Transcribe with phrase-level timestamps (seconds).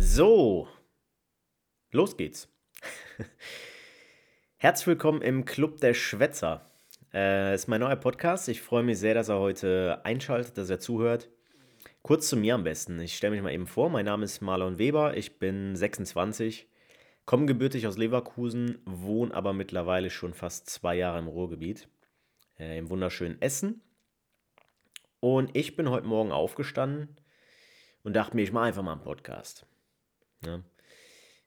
[0.00, 0.68] So,
[1.90, 2.48] los geht's.
[4.56, 6.64] Herzlich willkommen im Club der Schwätzer.
[7.12, 8.48] Äh, ist mein neuer Podcast.
[8.48, 11.28] Ich freue mich sehr, dass er heute einschaltet, dass er zuhört.
[12.02, 13.00] Kurz zu mir am besten.
[13.00, 13.90] Ich stelle mich mal eben vor.
[13.90, 15.16] Mein Name ist Marlon Weber.
[15.16, 16.68] Ich bin 26,
[17.26, 21.88] komme gebürtig aus Leverkusen, wohne aber mittlerweile schon fast zwei Jahre im Ruhrgebiet,
[22.56, 23.82] äh, im wunderschönen Essen.
[25.18, 27.16] Und ich bin heute Morgen aufgestanden
[28.04, 29.66] und dachte mir, ich mache einfach mal einen Podcast.
[30.44, 30.62] Ja.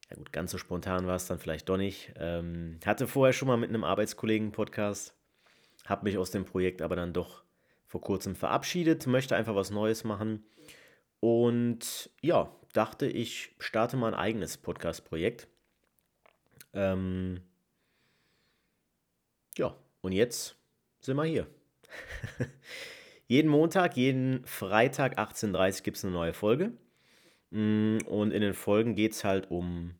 [0.10, 2.14] ja gut, ganz so spontan war es dann vielleicht doch nicht.
[2.18, 5.16] Ähm, hatte vorher schon mal mit einem Arbeitskollegen Podcast,
[5.86, 7.44] habe mich aus dem Projekt aber dann doch
[7.88, 10.46] vor kurzem verabschiedet, möchte einfach was Neues machen
[11.22, 15.48] und ja, dachte ich starte mal ein eigenes Podcast-Projekt.
[16.74, 17.42] Ähm,
[19.58, 20.56] ja, und jetzt
[21.00, 21.48] sind wir hier.
[23.28, 26.72] jeden Montag, jeden Freitag 18.30 Uhr gibt es eine neue Folge.
[27.52, 29.96] Mm, und in den Folgen geht es halt um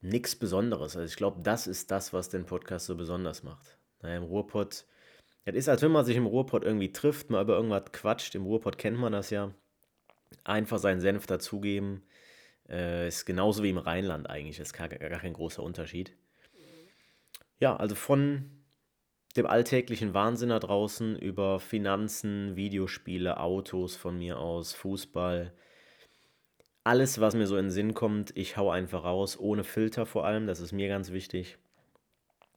[0.00, 0.96] nichts Besonderes.
[0.96, 3.78] Also ich glaube, das ist das, was den Podcast so besonders macht.
[4.02, 4.84] Naja, Im Ruhrpott,
[5.44, 8.34] das ist, als wenn man sich im Ruhrpott irgendwie trifft, mal über irgendwas quatscht.
[8.34, 9.54] Im Ruhrpott kennt man das ja.
[10.44, 12.02] Einfach seinen Senf dazugeben.
[12.68, 14.58] Äh, ist genauso wie im Rheinland eigentlich.
[14.58, 16.14] Ist gar, gar kein großer Unterschied.
[17.60, 18.50] Ja, also von
[19.36, 25.52] dem alltäglichen Wahnsinn da draußen über Finanzen, Videospiele, Autos von mir aus, Fußball,
[26.84, 30.26] alles, was mir so in den Sinn kommt, ich hau einfach raus, ohne Filter vor
[30.26, 31.56] allem, das ist mir ganz wichtig.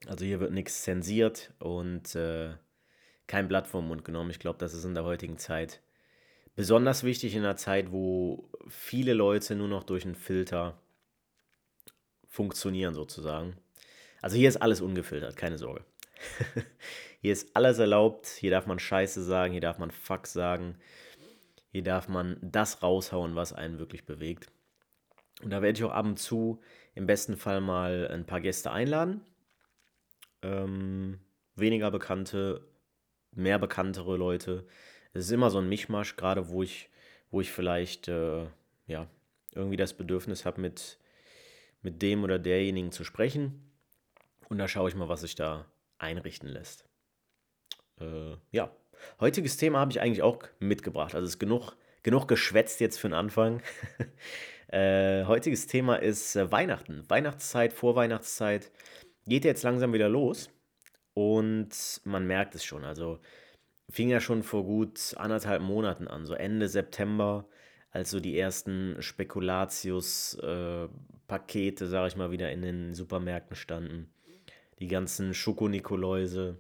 [0.06, 2.54] Also hier wird nichts zensiert und äh,
[3.26, 4.30] kein Blatt vom Mund genommen.
[4.30, 5.82] Ich glaube, das ist in der heutigen Zeit
[6.56, 10.78] besonders wichtig, in einer Zeit, wo viele Leute nur noch durch einen Filter
[12.28, 13.56] funktionieren sozusagen.
[14.22, 15.86] Also hier ist alles ungefiltert, keine Sorge.
[17.22, 20.76] hier ist alles erlaubt, hier darf man Scheiße sagen, hier darf man Fuck sagen.
[21.78, 24.52] Hier darf man das raushauen, was einen wirklich bewegt.
[25.44, 26.60] Und da werde ich auch ab und zu
[26.96, 29.22] im besten Fall mal ein paar Gäste einladen.
[30.42, 31.20] Ähm,
[31.54, 32.68] weniger bekannte,
[33.32, 34.66] mehr bekanntere Leute.
[35.14, 36.90] Es ist immer so ein Mischmasch, gerade wo ich,
[37.30, 38.48] wo ich vielleicht äh,
[38.88, 39.08] ja,
[39.54, 40.98] irgendwie das Bedürfnis habe, mit,
[41.84, 43.72] mit dem oder derjenigen zu sprechen.
[44.50, 45.68] Und da schaue ich mal, was sich da
[46.00, 46.86] einrichten lässt.
[48.00, 48.72] Äh, ja,
[49.20, 51.16] Heutiges Thema habe ich eigentlich auch mitgebracht.
[51.16, 53.62] Also es ist genug, genug geschwätzt jetzt für den Anfang.
[54.68, 57.04] äh, heutiges Thema ist äh, Weihnachten.
[57.08, 58.72] Weihnachtszeit, Vorweihnachtszeit.
[59.26, 60.50] Geht jetzt langsam wieder los.
[61.14, 62.84] Und man merkt es schon.
[62.84, 63.20] Also
[63.90, 66.26] fing ja schon vor gut anderthalb Monaten an.
[66.26, 67.48] So Ende September,
[67.92, 74.12] als so die ersten Spekulatius-Pakete, äh, sage ich mal, wieder in den Supermärkten standen.
[74.80, 76.60] Die ganzen Schokonikoläuse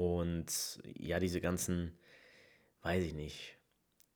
[0.00, 1.92] und ja, diese ganzen,
[2.80, 3.58] weiß ich nicht,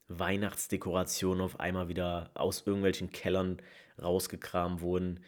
[0.08, 3.60] Weihnachtsdekorationen auf einmal wieder aus irgendwelchen Kellern
[4.02, 5.20] rausgekramt wurden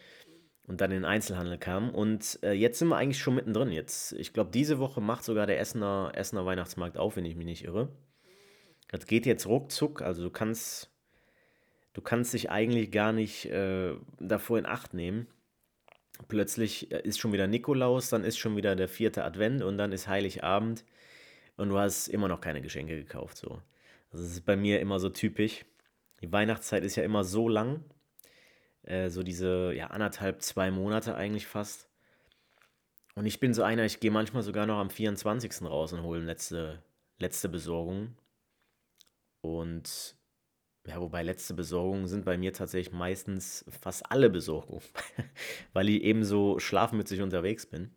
[0.67, 1.91] und dann in den Einzelhandel kamen.
[1.91, 3.71] Und äh, jetzt sind wir eigentlich schon mittendrin.
[3.71, 7.45] Jetzt, ich glaube, diese Woche macht sogar der Essener, Essener Weihnachtsmarkt auf, wenn ich mich
[7.47, 7.91] nicht irre.
[8.89, 10.91] Das geht jetzt ruckzuck, also du kannst,
[11.93, 15.27] du kannst dich eigentlich gar nicht äh, davor in Acht nehmen
[16.29, 19.93] plötzlich äh, ist schon wieder Nikolaus, dann ist schon wieder der vierte Advent und dann
[19.93, 20.85] ist Heiligabend
[21.57, 23.37] und du hast immer noch keine Geschenke gekauft.
[23.37, 23.63] So.
[24.11, 25.65] Also das ist bei mir immer so typisch.
[26.23, 27.85] Die Weihnachtszeit ist ja immer so lang,
[28.83, 31.89] äh, so diese ja, anderthalb, zwei Monate eigentlich fast.
[33.15, 35.63] Und ich bin so einer, ich gehe manchmal sogar noch am 24.
[35.63, 36.83] raus und hole letzte,
[37.19, 38.17] letzte Besorgung.
[39.41, 40.16] Und
[40.87, 44.83] ja, wobei letzte Besorgungen sind bei mir tatsächlich meistens fast alle Besorgungen,
[45.73, 47.91] weil ich eben so schlafmützig unterwegs bin.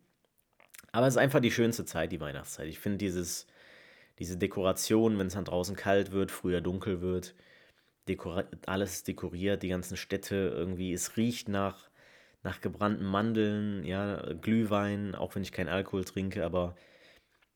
[0.92, 2.66] Aber es ist einfach die schönste Zeit, die Weihnachtszeit.
[2.66, 7.36] Ich finde diese Dekoration, wenn es dann draußen kalt wird, früher dunkel wird,
[8.08, 11.90] dekor alles dekoriert, die ganzen Städte irgendwie, es riecht nach,
[12.42, 16.74] nach gebrannten Mandeln, ja, Glühwein, auch wenn ich keinen Alkohol trinke, aber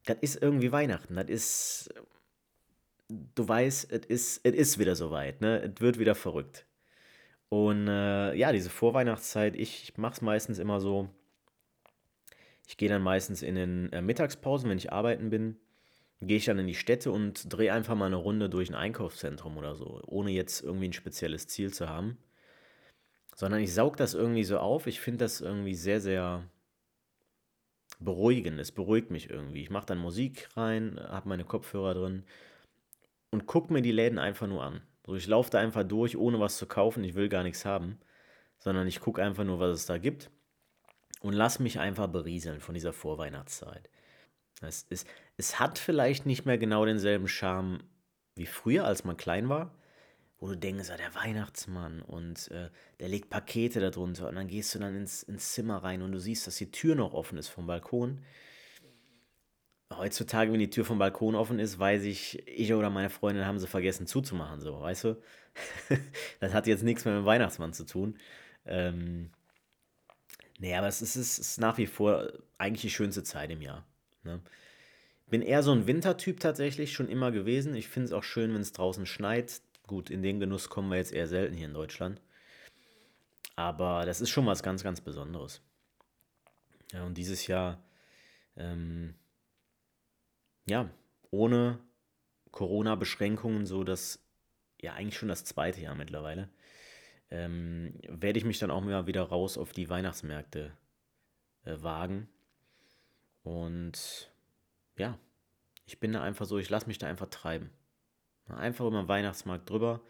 [0.06, 1.16] das ist irgendwie Weihnachten.
[1.16, 1.94] Das ist
[3.09, 5.61] du weißt, es ist, ist wieder soweit, ne?
[5.62, 6.67] Es wird wieder verrückt.
[7.49, 11.08] Und äh, ja, diese Vorweihnachtszeit, ich, ich mache es meistens immer so.
[12.67, 15.56] Ich gehe dann meistens in den äh, Mittagspausen, wenn ich arbeiten bin,
[16.20, 19.58] gehe ich dann in die Städte und drehe einfach mal eine Runde durch ein Einkaufszentrum
[19.58, 22.17] oder so, ohne jetzt irgendwie ein spezielles Ziel zu haben.
[23.37, 24.87] Sondern ich saug das irgendwie so auf.
[24.87, 26.44] Ich finde das irgendwie sehr, sehr
[27.99, 28.58] beruhigend.
[28.58, 29.61] Es beruhigt mich irgendwie.
[29.61, 32.25] Ich mache dann Musik rein, habe meine Kopfhörer drin
[33.34, 34.81] und gucke mir die Läden einfach nur an.
[35.04, 37.04] So, ich laufe da einfach durch, ohne was zu kaufen.
[37.04, 37.98] Ich will gar nichts haben,
[38.58, 40.31] sondern ich gucke einfach nur, was es da gibt
[41.20, 43.90] und lass mich einfach berieseln von dieser Vorweihnachtszeit.
[44.62, 47.82] Es, ist, es hat vielleicht nicht mehr genau denselben Charme
[48.36, 49.75] wie früher, als man klein war,
[50.38, 52.70] wo du denkst, ah, der Weihnachtsmann und äh,
[53.00, 56.20] der legt Pakete darunter und dann gehst du dann ins, ins Zimmer rein und du
[56.20, 58.22] siehst, dass die Tür noch offen ist vom Balkon.
[59.99, 63.58] Heutzutage, wenn die Tür vom Balkon offen ist, weiß ich, ich oder meine Freundin haben
[63.58, 65.23] sie vergessen zuzumachen, so, weißt du?
[66.41, 68.19] das hat jetzt nichts mehr mit dem Weihnachtsmann zu tun.
[68.67, 69.31] Ähm,
[70.58, 73.87] nee, aber es ist, es ist nach wie vor eigentlich die schönste Zeit im Jahr.
[74.23, 74.41] Ne?
[75.29, 77.75] Bin eher so ein Wintertyp tatsächlich, schon immer gewesen.
[77.75, 79.62] Ich finde es auch schön, wenn es draußen schneit.
[79.87, 82.20] Gut, in den Genuss kommen wir jetzt eher selten hier in Deutschland.
[83.56, 85.61] Aber das ist schon was ganz, ganz Besonderes.
[86.93, 87.82] Ja, und dieses Jahr,
[88.56, 89.14] ähm,
[90.66, 90.90] ja,
[91.31, 91.78] ohne
[92.50, 94.25] Corona-Beschränkungen, so das,
[94.81, 96.49] ja, eigentlich schon das zweite Jahr mittlerweile,
[97.31, 100.76] ähm, werde ich mich dann auch mal wieder raus auf die Weihnachtsmärkte
[101.64, 102.28] äh, wagen.
[103.43, 104.32] Und
[104.96, 105.19] ja,
[105.87, 107.70] ich bin da einfach so, ich lasse mich da einfach treiben.
[108.49, 110.02] Einfach über den Weihnachtsmarkt drüber.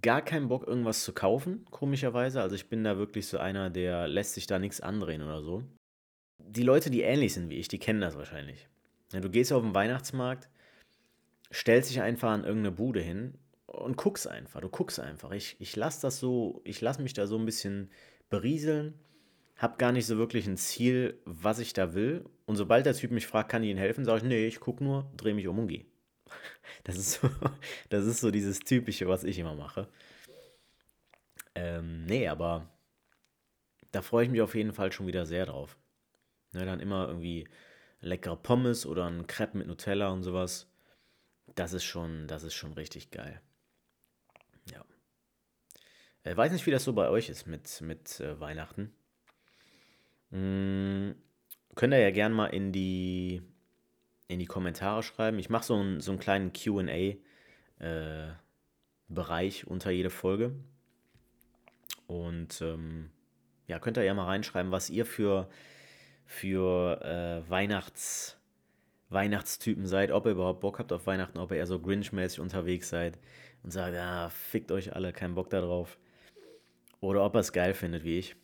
[0.00, 2.40] Gar keinen Bock, irgendwas zu kaufen, komischerweise.
[2.40, 5.64] Also ich bin da wirklich so einer, der lässt sich da nichts andrehen oder so.
[6.48, 8.68] Die Leute, die ähnlich sind wie ich, die kennen das wahrscheinlich.
[9.12, 10.48] Ja, du gehst auf den Weihnachtsmarkt,
[11.52, 13.34] stellst dich einfach an irgendeine Bude hin
[13.66, 14.60] und guckst einfach.
[14.60, 15.32] Du guckst einfach.
[15.32, 17.90] Ich, ich lasse das so, ich lasse mich da so ein bisschen
[18.30, 18.94] berieseln
[19.56, 22.24] habe gar nicht so wirklich ein Ziel, was ich da will.
[22.44, 24.84] Und sobald der Typ mich fragt, kann ich ihm helfen, sage ich, nee, ich gucke
[24.84, 25.86] nur, drehe mich um und gehe.
[26.84, 27.30] Das ist, so,
[27.88, 29.88] das ist so dieses Typische, was ich immer mache.
[31.54, 32.68] Ähm, nee, aber
[33.92, 35.78] da freue ich mich auf jeden Fall schon wieder sehr drauf.
[36.56, 37.46] Ne, dann immer irgendwie
[38.00, 40.72] leckere Pommes oder ein Crepe mit Nutella und sowas.
[41.54, 43.42] Das ist schon, das ist schon richtig geil.
[44.72, 44.82] Ja.
[46.24, 48.90] Ich äh, weiß nicht, wie das so bei euch ist mit, mit äh, Weihnachten.
[50.30, 51.14] Hm,
[51.74, 53.42] könnt ihr ja gerne mal in die,
[54.28, 55.38] in die Kommentare schreiben.
[55.38, 57.22] Ich mache so, ein, so einen kleinen QA-Bereich
[59.62, 60.54] äh, unter jede Folge.
[62.06, 63.10] Und ähm,
[63.66, 65.50] ja, könnt ihr ja mal reinschreiben, was ihr für,
[66.26, 68.36] für äh, Weihnachts,
[69.08, 72.88] Weihnachtstypen seid, ob ihr überhaupt Bock habt auf Weihnachten, ob ihr eher so Grinch-mäßig unterwegs
[72.88, 73.18] seid
[73.62, 75.98] und sagt, ja, fickt euch alle, keinen Bock darauf.
[77.00, 78.36] Oder ob ihr es geil findet wie ich.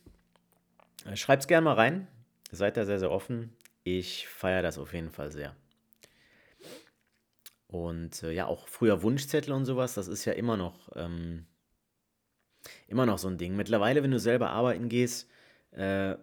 [1.05, 2.07] Äh, Schreibt es gerne mal rein.
[2.51, 3.53] Seid da sehr, sehr offen.
[3.83, 5.55] Ich feiere das auf jeden Fall sehr.
[7.67, 11.47] Und äh, ja, auch früher Wunschzettel und sowas, das ist ja immer noch, ähm,
[12.87, 13.55] immer noch so ein Ding.
[13.55, 15.27] Mittlerweile, wenn du selber arbeiten gehst,
[15.71, 16.15] äh,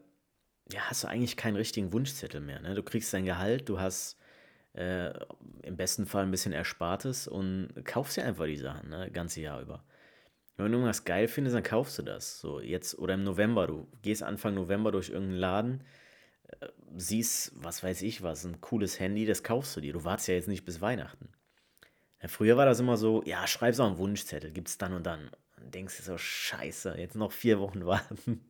[0.73, 2.61] ja, hast du eigentlich keinen richtigen Wunschzettel mehr.
[2.61, 2.75] Ne?
[2.75, 4.19] Du kriegst dein Gehalt, du hast
[4.75, 5.13] äh,
[5.63, 9.11] im besten Fall ein bisschen Erspartes und kaufst dir einfach die Sachen, ne?
[9.11, 9.85] ganze Jahr über.
[10.57, 12.41] Wenn du irgendwas geil findest, dann kaufst du das.
[12.41, 15.85] So jetzt oder im November, du gehst Anfang November durch irgendeinen Laden,
[16.49, 19.93] äh, siehst, was weiß ich was, ein cooles Handy, das kaufst du dir.
[19.93, 21.29] Du wartest ja jetzt nicht bis Weihnachten.
[22.23, 25.31] Ja, früher war das immer so, ja, schreib's auch einen Wunschzettel, gibt's dann und dann.
[25.57, 28.45] Und denkst du so, scheiße, jetzt noch vier Wochen warten.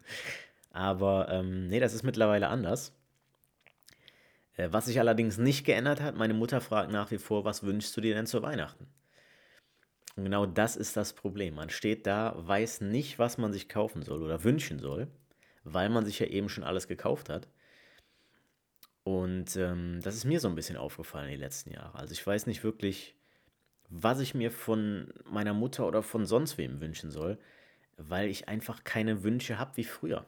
[0.70, 2.92] Aber ähm, nee, das ist mittlerweile anders.
[4.56, 7.96] Äh, was sich allerdings nicht geändert hat, meine Mutter fragt nach wie vor, was wünschst
[7.96, 8.86] du dir denn zu Weihnachten?
[10.16, 11.54] Und genau das ist das Problem.
[11.54, 15.08] Man steht da, weiß nicht, was man sich kaufen soll oder wünschen soll,
[15.64, 17.48] weil man sich ja eben schon alles gekauft hat.
[19.02, 21.98] Und ähm, das ist mir so ein bisschen aufgefallen die letzten Jahre.
[21.98, 23.16] Also ich weiß nicht wirklich,
[23.88, 27.38] was ich mir von meiner Mutter oder von sonst wem wünschen soll,
[27.96, 30.26] weil ich einfach keine Wünsche habe wie früher.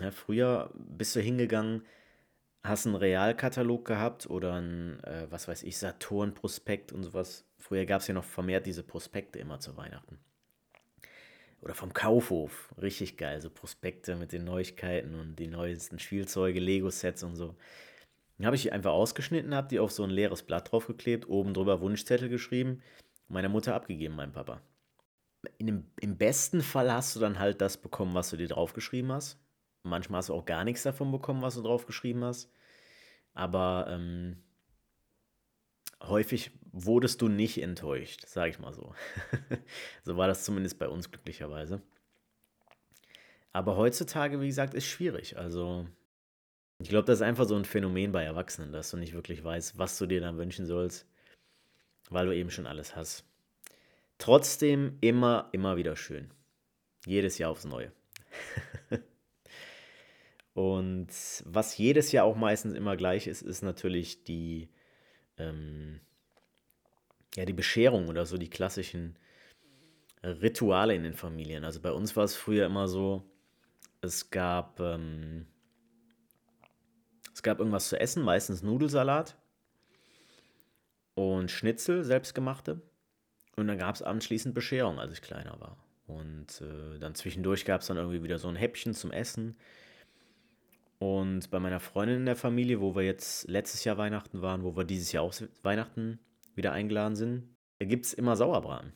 [0.00, 1.86] Ja, früher bist du hingegangen,
[2.64, 7.46] hast einen Realkatalog gehabt oder ein, äh, was weiß ich, Saturn-Prospekt und sowas.
[7.58, 10.18] Früher gab es ja noch vermehrt diese Prospekte immer zu Weihnachten.
[11.60, 17.22] Oder vom Kaufhof, richtig geil, so Prospekte mit den Neuigkeiten und die neuesten Spielzeuge, Lego-Sets
[17.22, 17.54] und so.
[18.36, 21.54] Dann habe ich die einfach ausgeschnitten, habe die auf so ein leeres Blatt draufgeklebt, oben
[21.54, 22.82] drüber Wunschzettel geschrieben,
[23.28, 24.60] meiner Mutter abgegeben, meinem Papa.
[25.60, 29.38] Dem, Im besten Fall hast du dann halt das bekommen, was du dir draufgeschrieben hast.
[29.84, 32.50] Manchmal hast du auch gar nichts davon bekommen, was du draufgeschrieben hast.
[33.34, 34.42] Aber ähm,
[36.02, 38.94] häufig wurdest du nicht enttäuscht, sage ich mal so.
[40.02, 41.82] so war das zumindest bei uns glücklicherweise.
[43.52, 45.36] Aber heutzutage, wie gesagt, ist schwierig.
[45.36, 45.86] Also
[46.78, 49.78] ich glaube, das ist einfach so ein Phänomen bei Erwachsenen, dass du nicht wirklich weißt,
[49.78, 51.06] was du dir dann wünschen sollst,
[52.10, 53.24] weil du eben schon alles hast.
[54.18, 56.30] Trotzdem immer, immer wieder schön.
[57.06, 57.92] Jedes Jahr aufs Neue.
[60.54, 61.08] Und
[61.44, 64.68] was jedes Jahr auch meistens immer gleich ist, ist natürlich die,
[65.36, 66.00] ähm,
[67.34, 69.18] ja, die Bescherung oder so die klassischen
[70.22, 71.64] Rituale in den Familien.
[71.64, 73.28] Also bei uns war es früher immer so,
[74.00, 75.46] es gab, ähm,
[77.32, 79.36] es gab irgendwas zu essen, meistens Nudelsalat
[81.14, 82.80] und Schnitzel, selbstgemachte.
[83.56, 85.76] Und dann gab es anschließend Bescherung, als ich kleiner war.
[86.06, 89.56] Und äh, dann zwischendurch gab es dann irgendwie wieder so ein Häppchen zum Essen.
[91.04, 94.74] Und bei meiner Freundin in der Familie, wo wir jetzt letztes Jahr Weihnachten waren, wo
[94.74, 96.18] wir dieses Jahr auch Weihnachten
[96.54, 98.94] wieder eingeladen sind, gibt es immer Sauerbraten.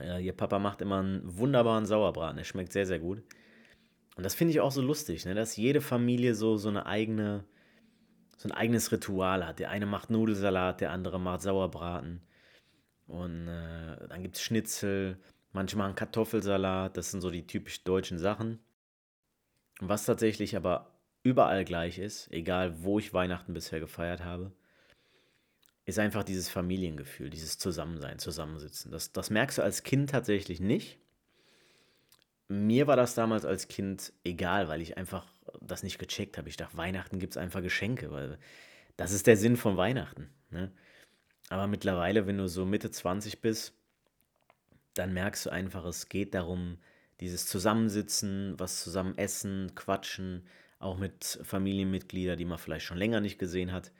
[0.00, 2.38] Äh, ihr Papa macht immer einen wunderbaren Sauerbraten.
[2.38, 3.22] Der schmeckt sehr, sehr gut.
[4.16, 5.36] Und das finde ich auch so lustig, ne?
[5.36, 7.44] dass jede Familie so, so eine eigene,
[8.36, 9.60] so ein eigenes Ritual hat.
[9.60, 12.20] Der eine macht Nudelsalat, der andere macht Sauerbraten.
[13.06, 15.18] Und äh, dann gibt es Schnitzel,
[15.52, 18.58] manche machen Kartoffelsalat, das sind so die typisch deutschen Sachen.
[19.78, 20.91] Was tatsächlich aber
[21.22, 24.52] überall gleich ist, egal wo ich Weihnachten bisher gefeiert habe,
[25.84, 28.92] ist einfach dieses Familiengefühl, dieses Zusammensein, Zusammensitzen.
[28.92, 30.98] Das, das merkst du als Kind tatsächlich nicht.
[32.48, 35.26] Mir war das damals als Kind egal, weil ich einfach
[35.60, 36.48] das nicht gecheckt habe.
[36.48, 38.38] Ich dachte, Weihnachten gibt es einfach Geschenke, weil
[38.96, 40.28] das ist der Sinn von Weihnachten.
[40.50, 40.70] Ne?
[41.48, 43.74] Aber mittlerweile, wenn du so Mitte 20 bist,
[44.94, 46.78] dann merkst du einfach, es geht darum,
[47.20, 50.46] dieses Zusammensitzen, was zusammen essen, quatschen,
[50.82, 53.92] auch mit Familienmitgliedern, die man vielleicht schon länger nicht gesehen hat.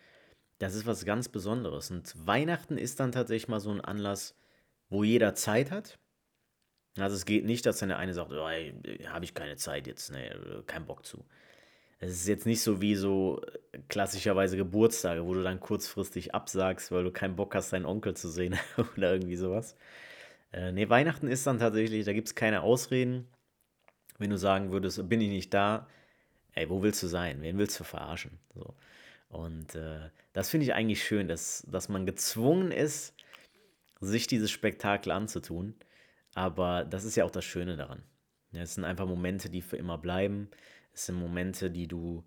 [0.59, 1.91] Das ist was ganz Besonderes.
[1.91, 4.37] Und Weihnachten ist dann tatsächlich mal so ein Anlass,
[4.89, 5.99] wo jeder Zeit hat.
[6.99, 8.49] Also es geht nicht, dass dann der eine sagt, oh,
[9.09, 10.31] habe ich keine Zeit jetzt, nee,
[10.67, 11.25] kein Bock zu.
[11.99, 13.41] Es ist jetzt nicht so wie so
[13.89, 18.29] klassischerweise Geburtstage, wo du dann kurzfristig absagst, weil du keinen Bock hast, deinen Onkel zu
[18.29, 18.59] sehen
[18.97, 19.77] oder irgendwie sowas.
[20.53, 23.29] Äh, nee, Weihnachten ist dann tatsächlich, da gibt es keine Ausreden.
[24.19, 25.87] Wenn du sagen würdest, bin ich nicht da,
[26.55, 27.43] ey, wo willst du sein?
[27.43, 28.39] Wen willst du verarschen?
[28.55, 28.75] So.
[29.29, 33.15] Und äh, das finde ich eigentlich schön, dass, dass man gezwungen ist,
[34.01, 35.75] sich dieses Spektakel anzutun.
[36.35, 38.03] Aber das ist ja auch das Schöne daran.
[38.53, 40.51] Es sind einfach Momente, die für immer bleiben.
[40.93, 42.25] Es sind Momente, die du,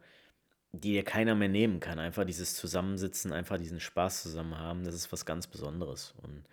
[0.72, 2.00] die dir keiner mehr nehmen kann.
[2.00, 6.16] Einfach dieses Zusammensitzen, einfach diesen Spaß zusammen haben, das ist was ganz Besonderes.
[6.24, 6.44] Und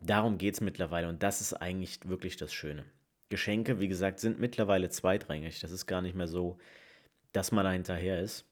[0.00, 1.08] darum geht es mittlerweile.
[1.08, 2.84] Und das ist eigentlich wirklich das Schöne.
[3.28, 5.60] Geschenke, wie gesagt, sind mittlerweile zweitrangig.
[5.60, 6.58] Das ist gar nicht mehr so,
[7.32, 8.44] dass man da hinterher ist,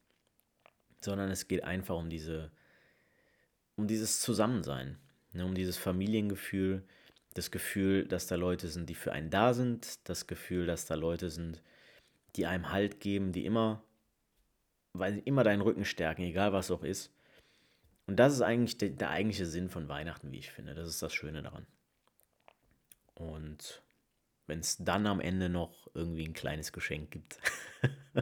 [1.00, 2.50] sondern es geht einfach um diese,
[3.76, 4.99] um dieses Zusammensein,
[5.32, 6.84] ne, um dieses Familiengefühl,
[7.34, 10.94] das Gefühl, dass da Leute sind, die für einen da sind, das Gefühl, dass da
[10.94, 11.62] Leute sind,
[12.37, 13.82] die einem Halt geben, die immer,
[14.92, 17.12] weil immer deinen Rücken stärken, egal was auch ist.
[18.06, 20.75] Und das ist eigentlich der, der eigentliche Sinn von Weihnachten, wie ich finde.
[20.75, 21.66] Das ist das Schöne daran.
[23.14, 23.82] Und
[24.50, 27.38] wenn es dann am Ende noch irgendwie ein kleines Geschenk gibt,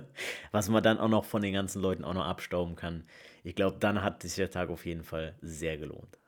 [0.53, 3.05] was man dann auch noch von den ganzen Leuten auch noch abstauben kann,
[3.43, 6.19] ich glaube, dann hat sich der Tag auf jeden Fall sehr gelohnt.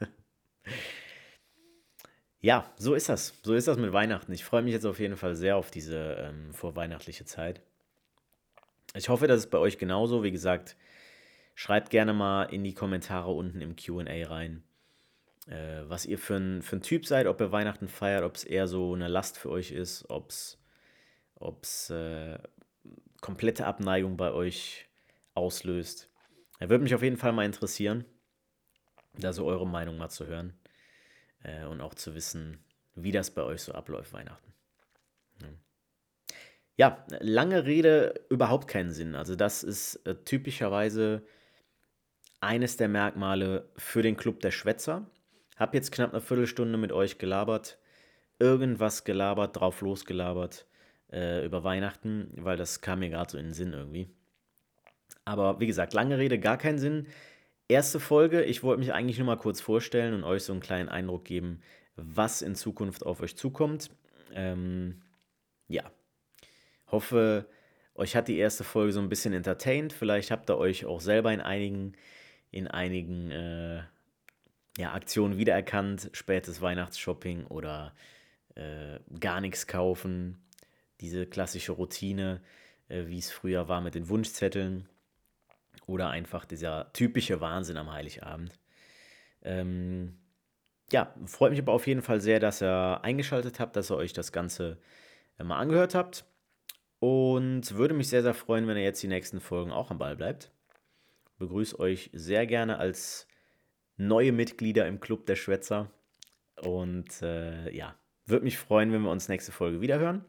[2.44, 3.40] Ja, so ist das.
[3.42, 4.30] So ist das mit Weihnachten.
[4.30, 7.62] Ich freue mich jetzt auf jeden Fall sehr auf diese ähm, vorweihnachtliche Zeit.
[8.94, 10.22] Ich hoffe, das ist bei euch genauso.
[10.22, 10.76] Wie gesagt,
[11.54, 14.62] schreibt gerne mal in die Kommentare unten im QA rein,
[15.46, 18.44] äh, was ihr für ein, für ein Typ seid, ob ihr Weihnachten feiert, ob es
[18.44, 22.38] eher so eine Last für euch ist, ob es äh,
[23.20, 24.86] komplette Abneigung bei euch
[25.34, 26.10] auslöst.
[26.58, 28.04] Er würde mich auf jeden Fall mal interessieren,
[29.14, 30.54] da so eure Meinung mal zu hören
[31.42, 34.52] äh, und auch zu wissen, wie das bei euch so abläuft, Weihnachten.
[36.76, 37.04] Ja.
[37.20, 39.14] lange Rede, überhaupt keinen Sinn.
[39.14, 41.24] Also das ist äh, typischerweise
[42.40, 45.08] eines der Merkmale für den Club der Schwätzer.
[45.56, 47.78] Hab jetzt knapp eine Viertelstunde mit euch gelabert,
[48.38, 50.66] irgendwas gelabert, drauf losgelabert
[51.12, 54.08] äh, über Weihnachten, weil das kam mir gerade so in den Sinn irgendwie.
[55.24, 57.06] Aber wie gesagt, lange Rede, gar keinen Sinn.
[57.68, 60.88] Erste Folge, ich wollte mich eigentlich nur mal kurz vorstellen und euch so einen kleinen
[60.88, 61.62] Eindruck geben,
[61.96, 63.90] was in Zukunft auf euch zukommt.
[64.34, 65.00] Ähm,
[65.68, 65.90] ja,
[66.88, 67.46] hoffe,
[67.94, 69.92] euch hat die erste Folge so ein bisschen entertained.
[69.92, 71.92] Vielleicht habt ihr euch auch selber in einigen,
[72.50, 73.82] in einigen äh,
[74.76, 76.10] ja, Aktionen wiedererkannt.
[76.12, 77.94] Spätes Weihnachtsshopping oder
[78.54, 80.38] äh, gar nichts kaufen.
[81.00, 82.40] Diese klassische Routine,
[82.88, 84.88] äh, wie es früher war mit den Wunschzetteln.
[85.86, 88.58] Oder einfach dieser typische Wahnsinn am Heiligabend.
[89.42, 90.16] Ähm,
[90.90, 94.12] ja, freut mich aber auf jeden Fall sehr, dass ihr eingeschaltet habt, dass ihr euch
[94.12, 94.78] das Ganze
[95.38, 96.24] äh, mal angehört habt.
[97.00, 100.16] Und würde mich sehr, sehr freuen, wenn ihr jetzt die nächsten Folgen auch am Ball
[100.16, 100.50] bleibt.
[101.38, 103.26] Begrüße euch sehr gerne als
[103.96, 105.90] neue Mitglieder im Club der Schwätzer.
[106.62, 107.96] Und äh, ja,
[108.26, 110.24] würde mich freuen, wenn wir uns nächste Folge wiederhören.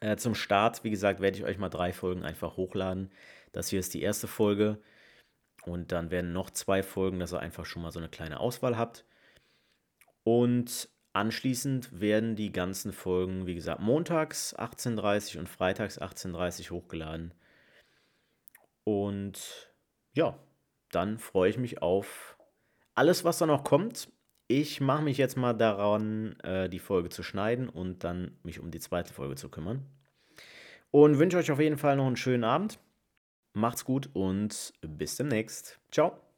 [0.00, 3.10] Äh, zum Start, wie gesagt, werde ich euch mal drei Folgen einfach hochladen
[3.52, 4.82] das hier ist die erste Folge.
[5.64, 8.76] Und dann werden noch zwei Folgen, dass ihr einfach schon mal so eine kleine Auswahl
[8.76, 9.04] habt.
[10.24, 16.78] Und anschließend werden die ganzen Folgen, wie gesagt, montags 18.30 Uhr und freitags 18.30 Uhr
[16.78, 17.34] hochgeladen.
[18.84, 19.72] Und
[20.14, 20.38] ja,
[20.90, 22.36] dann freue ich mich auf
[22.94, 24.08] alles, was da noch kommt.
[24.48, 28.70] ich mache mich jetzt mal daran, äh, die Folge zu schneiden und dann mich um
[28.70, 29.86] die zweite Folge zu kümmern.
[30.90, 32.78] Und wünsche euch auf jeden Fall noch einen schönen Abend.
[33.54, 35.80] Macht's gut und bis demnächst.
[35.90, 36.31] Ciao.